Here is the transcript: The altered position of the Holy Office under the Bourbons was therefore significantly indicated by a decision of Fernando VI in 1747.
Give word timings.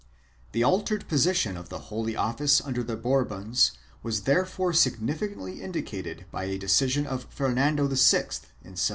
The 0.53 0.63
altered 0.63 1.07
position 1.07 1.55
of 1.55 1.69
the 1.69 1.77
Holy 1.93 2.15
Office 2.15 2.59
under 2.59 2.81
the 2.81 2.95
Bourbons 2.95 3.73
was 4.01 4.21
therefore 4.23 4.73
significantly 4.73 5.61
indicated 5.61 6.25
by 6.31 6.45
a 6.45 6.57
decision 6.57 7.05
of 7.05 7.27
Fernando 7.29 7.83
VI 7.83 7.93
in 8.17 8.73
1747. 8.73 8.75